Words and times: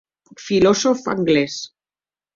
Filosòf 0.45 1.05
anglés. 1.13 1.61